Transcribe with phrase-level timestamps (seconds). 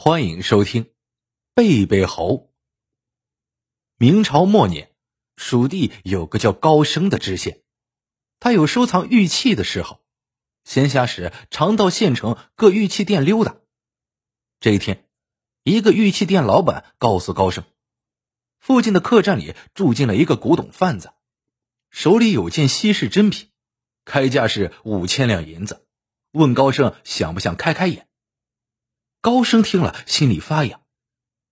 [0.00, 0.84] 欢迎收听
[1.54, 2.34] 《贝贝猴》。
[3.96, 4.92] 明朝末年，
[5.34, 7.64] 蜀地有个叫高升的知县，
[8.38, 10.00] 他有收藏玉器的嗜好，
[10.62, 13.56] 闲暇时常到县城各玉器店溜达。
[14.60, 15.04] 这一天，
[15.64, 17.64] 一个玉器店老板告诉高升，
[18.60, 21.10] 附近的客栈里住进了一个古董贩子，
[21.90, 23.48] 手里有件稀世珍品，
[24.04, 25.84] 开价是五千两银子，
[26.30, 28.07] 问高升想不想开开眼。
[29.28, 30.80] 高升听了，心里发痒，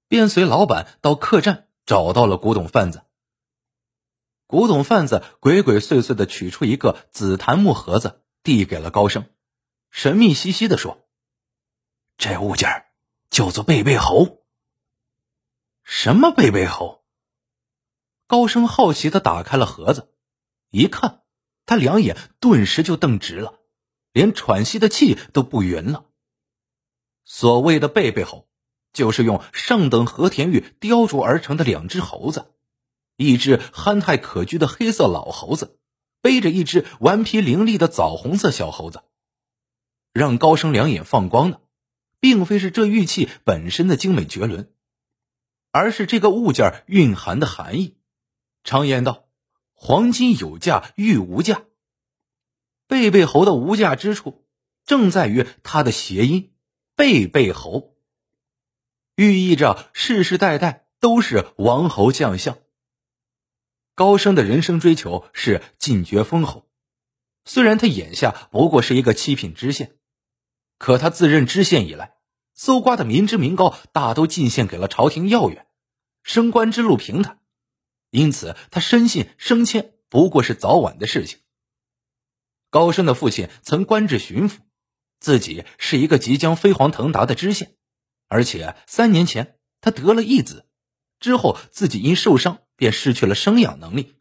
[0.09, 3.03] 便随老板到客栈找到了古董贩子。
[4.47, 9.27] 古董贩子鬼鬼祟祟的取出一个紫檀木盒子，递给了高升，
[9.91, 11.07] 神秘兮兮的说
[12.17, 12.87] ：“这物件
[13.29, 14.43] 叫做贝贝猴。”
[15.85, 17.05] 什么贝贝猴？
[18.27, 20.15] 高升好奇的打开了盒子，
[20.71, 21.21] 一看，
[21.67, 23.61] 他两眼顿时就瞪直了，
[24.13, 26.07] 连喘息的气都不匀了。
[27.29, 28.47] 所谓的贝贝猴，
[28.93, 32.55] 就是用上等和田玉雕琢而成的两只猴子，
[33.17, 35.77] 一只憨态可掬的黑色老猴子，
[36.23, 39.03] 背着一只顽皮伶俐的枣红色小猴子。
[40.13, 41.61] 让高升两眼放光的，
[42.21, 44.73] 并非是这玉器本身的精美绝伦，
[45.73, 47.97] 而是这个物件蕴含的含义。
[48.63, 49.27] 常言道
[49.75, 51.65] ：“黄金有价，玉无价。”
[52.87, 54.47] 贝贝猴的无价之处，
[54.87, 56.53] 正在于它的谐音。
[56.97, 57.95] 贝贝侯，
[59.17, 62.57] 寓意着世世代代都是王侯将相。
[63.95, 66.67] 高升的人生追求是进爵封侯，
[67.45, 69.99] 虽然他眼下不过是一个七品知县，
[70.79, 72.15] 可他自任知县以来，
[72.55, 75.67] 搜刮的民脂民膏大都进献给了朝廷要员，
[76.23, 77.41] 升官之路平坦，
[78.09, 81.41] 因此他深信升迁不过是早晚的事情。
[82.71, 84.61] 高升的父亲曾官至巡抚。
[85.19, 87.75] 自己是一个即将飞黄腾达的知县，
[88.29, 90.67] 而且三年前他得了一子，
[91.19, 94.17] 之后自己因受伤便失去了生养能力。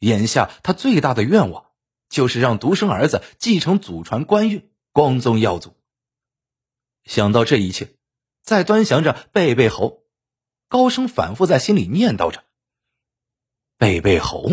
[0.00, 1.70] 眼下他最大的愿望
[2.08, 5.74] 就是让独生儿子继承祖传官运，光宗耀祖。
[7.04, 7.94] 想到这一切，
[8.42, 10.02] 在端详着贝贝猴，
[10.68, 12.44] 高声反复在心里念叨着
[13.78, 14.50] ：“贝贝猴，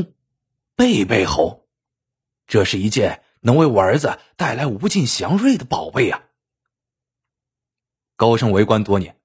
[0.75, 1.67] 贝贝猴，
[2.47, 6.23] 这是一件。”能为我儿子带来无尽祥瑞的宝贝呀！
[8.15, 9.19] 高升为官多年，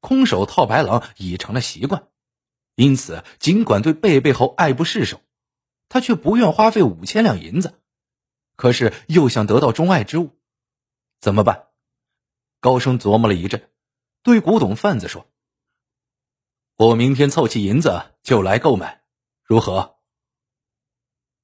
[0.00, 2.08] 空手套白狼已成了习惯，
[2.74, 5.22] 因此尽管对贝贝猴爱不释手，
[5.88, 7.80] 他却不愿花费五千两银子。
[8.56, 10.36] 可是又想得到钟爱之物，
[11.18, 11.68] 怎么办？
[12.60, 13.70] 高升琢磨了一阵，
[14.22, 15.26] 对古董贩子说
[16.76, 19.02] ：“我明天凑齐银子就来购买，
[19.42, 19.96] 如何？”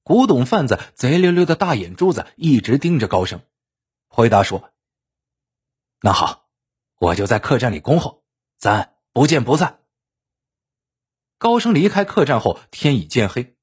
[0.09, 3.43] 古董贩子贼溜溜的大眼珠子一直盯着高升，
[4.07, 4.71] 回答说
[6.01, 6.49] ：“那好，
[6.97, 8.23] 我就在客栈里恭候，
[8.57, 9.81] 咱不见不散。”
[11.37, 13.55] 高升离开客栈后，天已渐黑，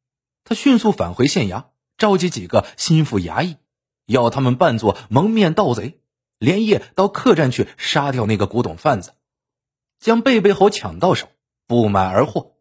[0.45, 3.57] 他迅速返回县衙，召集几个心腹衙役，
[4.05, 6.01] 要他们扮作蒙面盗贼，
[6.39, 9.15] 连夜到客栈去杀掉那个古董贩子，
[9.99, 11.29] 将贝贝猴抢到手，
[11.67, 12.55] 不买而获。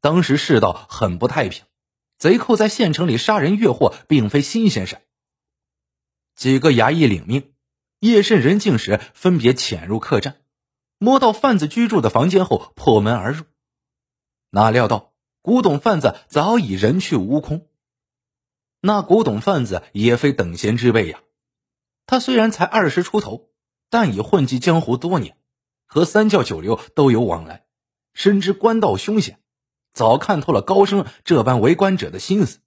[0.00, 1.66] 当时世道很不太平。
[2.18, 4.98] 贼寇在县城里杀人越货，并非新鲜事。
[6.34, 7.52] 几个衙役领命，
[8.00, 10.42] 夜深人静时分别潜入客栈，
[10.98, 13.44] 摸到贩子居住的房间后破门而入。
[14.50, 15.12] 哪料到
[15.42, 17.68] 古董贩子早已人去屋空。
[18.80, 21.20] 那古董贩子也非等闲之辈呀，
[22.06, 23.50] 他虽然才二十出头，
[23.90, 25.36] 但已混迹江湖多年，
[25.86, 27.64] 和三教九流都有往来，
[28.12, 29.40] 深知官道凶险。
[29.92, 32.60] 早看透了高升这般为官者的心思，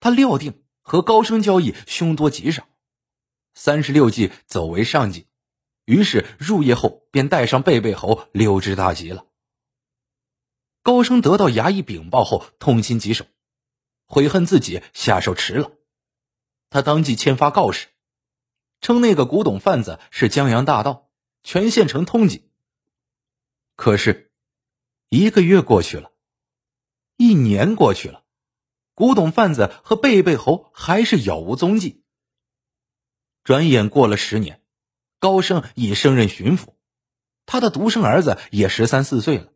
[0.00, 2.66] 他料定和高升交易凶多吉少，
[3.54, 5.26] 三十六计走为上计，
[5.84, 9.26] 于是入夜后便带上贝贝猴溜之大吉了。
[10.82, 13.26] 高升得到衙役禀报后，痛心疾首，
[14.06, 15.72] 悔恨自己下手迟了，
[16.70, 17.88] 他当即签发告示，
[18.80, 21.10] 称那个古董贩子是江洋大盗，
[21.42, 22.42] 全县城通缉。
[23.76, 24.30] 可是，
[25.10, 26.12] 一个月过去了。
[27.20, 28.22] 一年过去了，
[28.94, 32.04] 古董贩子和贝贝猴还是杳无踪迹。
[33.42, 34.62] 转眼过了十年，
[35.18, 36.74] 高升已升任巡抚，
[37.44, 39.52] 他的独生儿子也十三四岁了。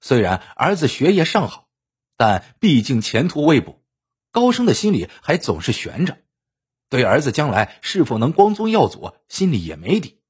[0.00, 1.68] 虽然儿子学业尚好，
[2.16, 3.82] 但毕竟前途未卜，
[4.30, 6.18] 高升的心里还总是悬着，
[6.88, 10.20] 对儿子将来是否能光宗耀祖，心里也没底。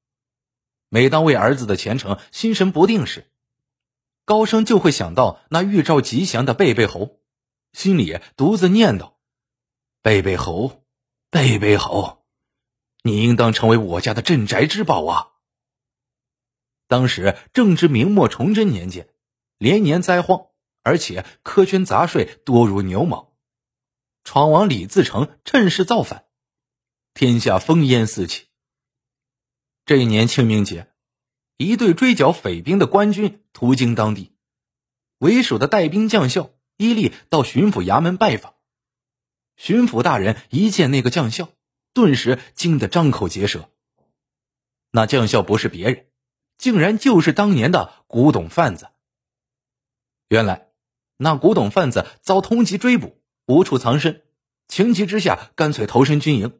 [0.89, 3.31] 每当为儿子的前程心神不定时，
[4.25, 7.19] 高升就会想到那预兆吉祥的贝贝猴，
[7.73, 9.15] 心里独自念叨
[10.01, 10.83] ：“贝贝猴，
[11.29, 12.25] 贝贝猴，
[13.03, 15.31] 你应当成为我家的镇宅之宝啊！”
[16.87, 19.09] 当时正值明末崇祯年间，
[19.57, 20.47] 连年灾荒，
[20.83, 23.33] 而且苛捐杂税多如牛毛。
[24.23, 26.25] 闯王李自成趁势造反，
[27.13, 28.47] 天下烽烟四起。
[29.85, 30.92] 这一年清明节，
[31.57, 34.31] 一队追剿匪兵的官军途经当地，
[35.17, 38.55] 为首的带兵将校伊利到巡抚衙门拜访。
[39.55, 41.49] 巡抚大人一见那个将校，
[41.93, 43.69] 顿时惊得张口结舌。
[44.91, 46.07] 那将校不是别人，
[46.57, 48.89] 竟然就是当年的古董贩子。
[50.29, 50.69] 原来，
[51.17, 53.19] 那古董贩子遭通缉追捕。
[53.45, 54.23] 无处藏身，
[54.69, 56.59] 情急之下干脆投身军营。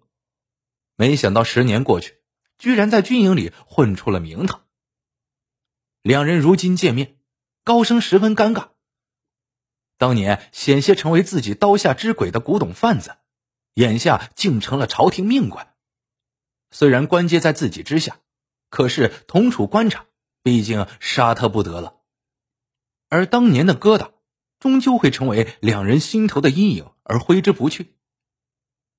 [0.98, 2.18] 没想到十年过去，
[2.58, 4.63] 居然在军营里混出了名堂。
[6.04, 7.18] 两人如今见面，
[7.64, 8.70] 高升十分尴尬。
[9.98, 13.16] 当年险些成为自己刀下之鬼的古董贩子，
[13.74, 15.74] 眼下竟成了朝廷命官。
[16.70, 18.20] 虽然官阶在自己之下，
[18.70, 20.06] 可是同处官场，
[20.44, 22.02] 毕竟杀他不得了。
[23.10, 24.12] 而当年的疙瘩。
[24.60, 27.98] 终究会成为两人心头的阴影而挥之不去。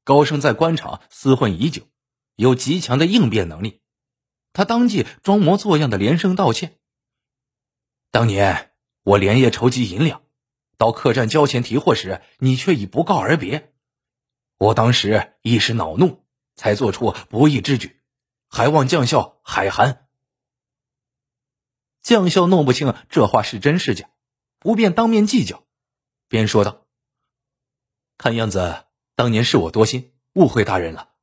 [0.04, 1.88] 高升在官场厮混已久，
[2.36, 3.80] 有极强的应变能力。
[4.52, 6.76] 他当即装模作样的连声道歉
[8.14, 8.70] ：“当年
[9.02, 10.22] 我连夜筹集银两，
[10.78, 13.74] 到客栈交钱提货时，你却已不告而别。
[14.56, 16.24] 我当时一时恼怒，
[16.54, 18.00] 才做出不义之举，
[18.48, 20.06] 还望将校海涵。”
[22.02, 24.08] 将校弄不清这话是真是假。
[24.60, 25.66] 不便当面计较，
[26.28, 26.86] 便说道
[28.16, 28.84] ：“看样子
[29.16, 31.14] 当年是我多心，误会大人了。”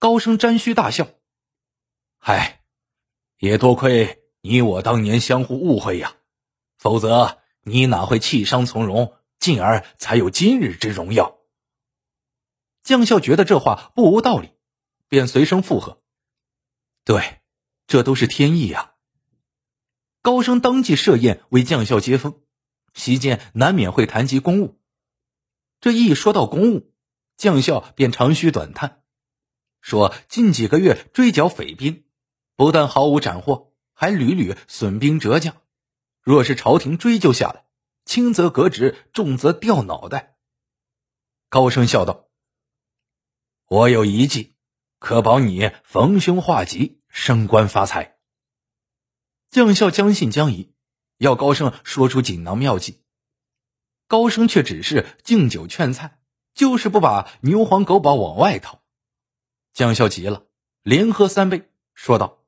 [0.00, 1.06] 高升沾须大笑
[2.16, 2.64] ：“嗨，
[3.36, 6.16] 也多亏你我当年相互误会呀，
[6.76, 11.38] 否则你哪会弃伤从容，进而才有今日之荣耀？”
[12.82, 14.50] 将校觉得这话不无道理，
[15.08, 16.02] 便随声附和
[17.06, 17.40] ：“对，
[17.86, 18.94] 这都是天意呀。”
[20.22, 22.42] 高升当即设宴为将校接风，
[22.94, 24.80] 席间难免会谈及公务。
[25.80, 26.92] 这一说到公务，
[27.36, 29.02] 将校便长吁短叹，
[29.80, 32.04] 说近几个月追剿匪兵，
[32.56, 35.56] 不但毫无斩获，还屡屡损兵折将。
[36.20, 37.64] 若是朝廷追究下来，
[38.04, 40.36] 轻则革职，重则掉脑袋。
[41.48, 42.28] 高升笑道
[43.68, 44.54] ：“我有一计，
[44.98, 48.18] 可保你逢凶化吉，升官发财。”
[49.50, 50.74] 将校将信将疑，
[51.18, 53.02] 要高升说出锦囊妙计。
[54.06, 56.20] 高升却只是敬酒劝菜，
[56.54, 58.82] 就是不把牛黄狗宝往外掏。
[59.72, 60.46] 将校急了，
[60.82, 62.41] 连喝三杯，说道：“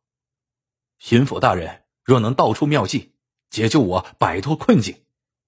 [0.98, 3.14] 巡抚大人若能道出妙计，
[3.50, 5.04] 解救我摆脱困境，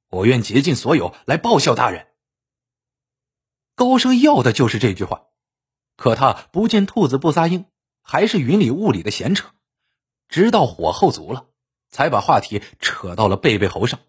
[0.08, 2.08] 我愿竭尽所有来报效大人。”
[3.75, 5.26] 高升要的就是这句话，
[5.96, 7.66] 可他不见兔子不撒鹰，
[8.02, 9.52] 还是云里雾里的闲扯。
[10.28, 11.48] 直到火候足了，
[11.88, 14.00] 才把话题扯到了贝贝猴上。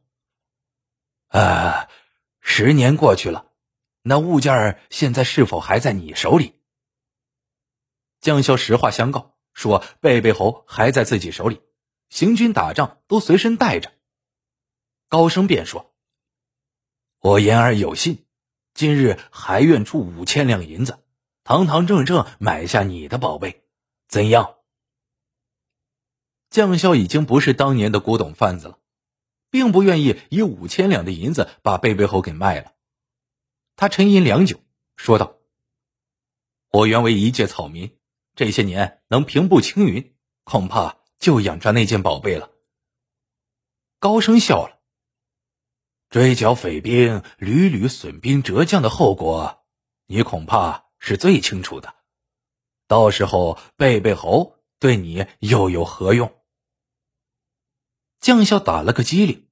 [1.28, 1.90] 啊，
[2.40, 3.52] 十年过去了，
[4.02, 6.62] 那物件现在是否还在你手里？
[8.22, 11.60] 将校实话相告，说贝贝猴还在自己手里，
[12.10, 13.92] 行军打仗都随身带着。
[15.10, 15.96] 高升便说
[17.18, 18.24] ：“我言而有信，
[18.76, 21.00] 今日还愿出五千两银子，
[21.44, 23.64] 堂堂正正买下你的宝贝，
[24.08, 24.58] 怎样？”
[26.52, 28.78] 将校已经不是当年的古董贩子了，
[29.50, 32.74] 并不愿意以五千两的银子把贝贝猴给卖了。
[33.76, 34.60] 他沉吟良久，
[34.96, 35.38] 说道
[36.70, 37.97] ：“我原为一介草民，
[38.38, 42.52] 这些年能平步青云，恐怕就养着那件宝贝了。”
[44.00, 44.80] 高升笑了
[46.10, 49.66] ：“追剿匪兵，屡屡损兵折将的后果，
[50.06, 51.96] 你恐怕是最清楚的。
[52.86, 56.42] 到时候贝贝猴对你又有何用？”
[58.22, 59.50] 将校打了个机灵。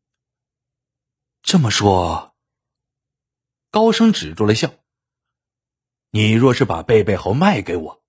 [1.41, 2.35] 这么说，
[3.71, 4.71] 高升止住了笑。
[6.11, 8.04] 你若是把贝贝猴卖给我，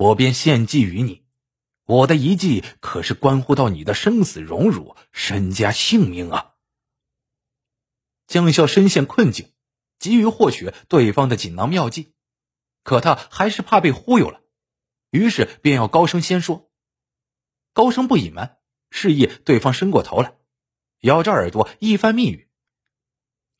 [0.00, 1.26] 我便献计于你。
[1.84, 6.54] 我的一计可是关乎到你的生死荣辱、身家性命啊！
[8.26, 9.52] 将校深陷困境，
[9.98, 12.14] 急于获取对方的锦囊妙计，
[12.82, 14.40] 可他还是怕被忽悠了，
[15.10, 16.70] 于是便要高声先说。
[17.74, 18.56] 高声不隐瞒。
[18.92, 20.34] 示意对方伸过头来，
[21.02, 22.48] 咬着耳朵一番密语。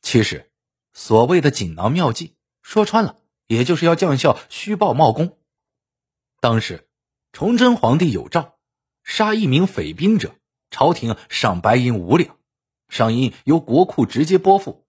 [0.01, 0.51] 其实，
[0.91, 5.37] 所谓的锦囊妙计，说穿了，也就是要将校虚报冒功。
[6.41, 6.89] 当时，
[7.33, 8.55] 崇祯皇帝有诏，
[9.03, 10.33] 杀一名匪兵者，
[10.71, 12.35] 朝廷赏白银五两，
[12.89, 14.83] 赏银由国库直接拨付；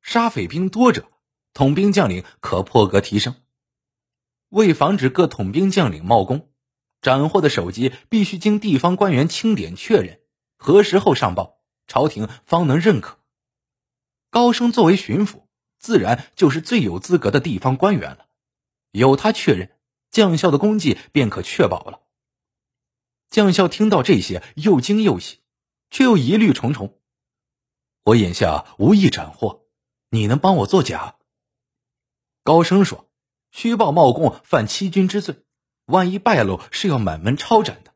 [0.00, 1.06] 杀匪兵多者，
[1.52, 3.34] 统兵将领可破格提升。
[4.48, 6.48] 为防止各统兵将领冒功。
[7.02, 10.22] 斩获的首级必须经地方官员清点确认，
[10.56, 13.18] 核实后上报朝廷，方能认可。
[14.30, 15.42] 高升作为巡抚，
[15.78, 18.26] 自然就是最有资格的地方官员了，
[18.90, 19.70] 有他确认，
[20.10, 22.02] 将校的功绩便可确保了。
[23.30, 25.40] 将校听到这些，又惊又喜，
[25.90, 26.98] 却又疑虑重重。
[28.04, 29.66] 我眼下无意斩获，
[30.10, 31.16] 你能帮我作假？
[32.42, 33.10] 高升说
[33.52, 35.44] ：“虚报冒供，犯欺君之罪。”
[35.84, 37.94] 万一败露是要满门抄斩的，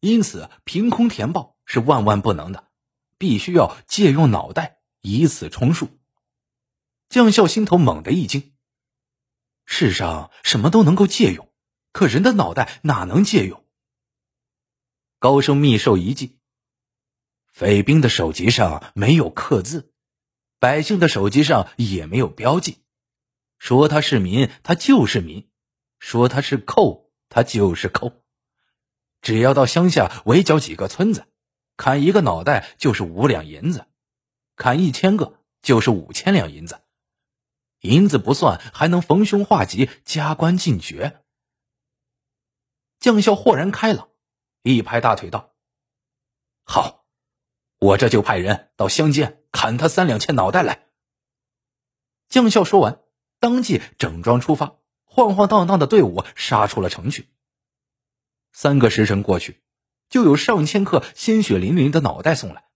[0.00, 2.68] 因此凭空填报是万万不能的，
[3.16, 5.88] 必须要借用脑袋以此充数。
[7.08, 8.54] 将校心头猛地一惊。
[9.66, 11.47] 世上什么都能够借用，
[11.98, 13.64] 可人的脑袋哪能借用？
[15.18, 16.38] 高升密授一计：
[17.52, 19.92] 匪兵的首级上没有刻字，
[20.60, 22.78] 百姓的首级上也没有标记。
[23.58, 25.48] 说他是民，他就是民；
[25.98, 27.10] 说他是寇。
[27.28, 28.22] 他就是寇，
[29.20, 31.26] 只要到乡下围剿几个村子，
[31.76, 33.86] 砍一个脑袋就是五两银子，
[34.54, 36.80] 砍一千个就是五千两银子，
[37.80, 41.24] 银子不算，还能逢凶化吉，加官进爵。
[43.00, 44.08] 将校豁然开朗，
[44.62, 45.54] 一拍大腿道
[46.64, 47.04] ：“好，
[47.78, 50.86] 我这就派人到乡间砍他三两千脑袋来。”
[52.28, 53.00] 将校说完，
[53.40, 54.76] 当即整装出发。
[55.10, 57.28] 晃晃荡荡的队伍杀出了城去。
[58.52, 59.62] 三个时辰过去，
[60.08, 62.68] 就有上千颗鲜血淋淋的脑袋送来，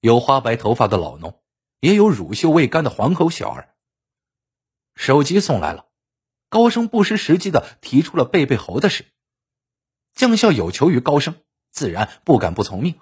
[0.00, 1.40] 有花白头发的老农，
[1.78, 3.76] 也有乳臭未干的黄口小儿。
[4.96, 5.86] 首级送来了，
[6.48, 9.04] 高升不失时机的提出了贝贝猴的事。
[10.20, 13.00] 将校有求于高升，自然不敢不从命。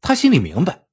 [0.00, 0.86] 他心里明白，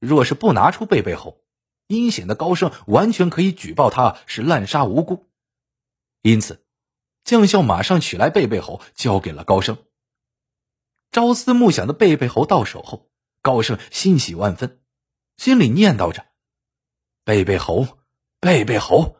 [0.00, 1.40] 若是不拿出贝贝侯，
[1.86, 5.30] 阴险的高升完全可以举报他是滥杀无辜。
[6.20, 6.66] 因此，
[7.22, 9.78] 将校马上取来贝贝猴，交给了高升。
[11.12, 13.08] 朝思暮想的贝贝猴到手后，
[13.40, 14.80] 高升欣喜万分，
[15.36, 16.26] 心里念叨着
[17.22, 18.00] ：“贝贝猴，
[18.40, 19.16] 贝贝猴，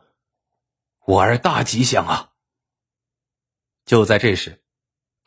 [1.05, 2.33] 我儿大吉祥啊！”
[3.87, 4.61] 就在这时，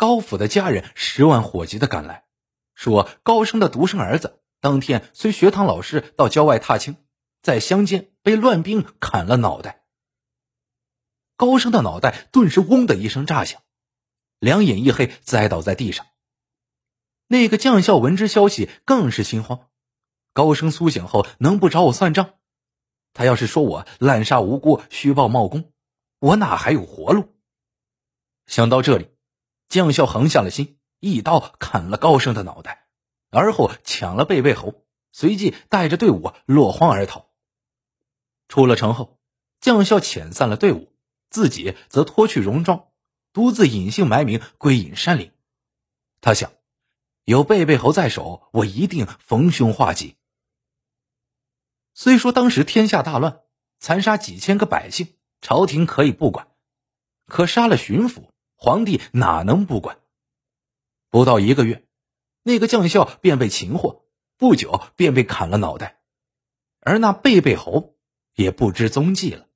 [0.03, 2.25] 高府的家人十万火急的赶来，
[2.75, 6.97] 说高升的独生儿子当天随学堂老师到郊外踏青，
[7.41, 9.85] 在乡间被乱兵砍了脑袋。
[11.37, 13.63] 高升的脑袋顿时“嗡”的一声炸响，
[14.41, 16.05] 两眼一黑，栽倒在地上。
[17.29, 19.69] 那个将校闻之消息，更是心慌。
[20.33, 22.35] 高升苏醒后，能不找我算账？
[23.13, 25.73] 他要是说我滥杀无辜、虚报冒功，
[26.19, 27.37] 我哪还有活路？
[28.47, 29.12] 想到这里，
[29.73, 32.89] 将校横下了心，一刀砍了高升的脑袋，
[33.31, 37.31] 而后抢了贝贝猴，随即带着队伍落荒而逃。
[38.49, 39.19] 出了城后，
[39.63, 40.93] 将校遣散了队伍。
[41.31, 42.89] 自己则脱去戎装，
[43.33, 45.33] 独自隐姓埋名归隐山林。
[46.21, 46.53] 他想，
[47.25, 50.17] 有贝贝侯在手，我一定逢凶化吉。
[51.95, 53.41] 虽说当时天下大乱，
[53.81, 56.49] 残杀几千个百姓，朝廷可以不管；
[57.27, 58.32] 可杀了巡抚，
[58.63, 59.99] 皇帝哪能不管？
[61.11, 61.85] 不到一个月，
[62.45, 64.05] 那个将校便被擒获，
[64.37, 66.01] 不久便被砍了脑袋，
[66.79, 67.97] 而那贝贝猴
[68.37, 69.49] 也不知踪迹了。